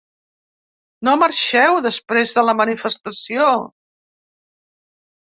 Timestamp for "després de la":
1.87-2.57